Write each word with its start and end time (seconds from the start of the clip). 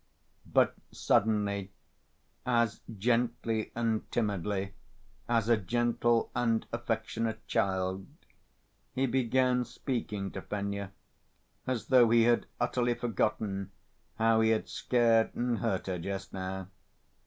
But 0.47 0.73
suddenly, 0.91 1.71
as 2.43 2.81
gently 2.97 3.71
and 3.75 4.01
mildly 4.15 4.73
as 5.29 5.47
a 5.47 5.57
gentle 5.57 6.31
and 6.33 6.65
affectionate 6.73 7.45
child, 7.45 8.07
he 8.95 9.05
began 9.05 9.63
speaking 9.63 10.31
to 10.31 10.41
Fenya 10.41 10.91
as 11.67 11.85
though 11.89 12.09
he 12.09 12.23
had 12.23 12.47
utterly 12.59 12.95
forgotten 12.95 13.69
how 14.15 14.41
he 14.41 14.49
had 14.49 14.67
scared 14.67 15.35
and 15.35 15.59
hurt 15.59 15.85
her 15.85 15.99
just 15.99 16.33
now. 16.33 16.69